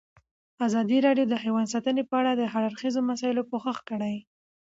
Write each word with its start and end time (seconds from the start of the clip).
ازادي 0.67 0.97
راډیو 1.07 1.25
د 1.29 1.35
حیوان 1.43 1.65
ساتنه 1.73 2.01
په 2.09 2.15
اړه 2.21 2.31
د 2.35 2.41
هر 2.51 2.63
اړخیزو 2.69 3.07
مسایلو 3.11 3.47
پوښښ 3.51 3.77
کړی. 3.89 4.15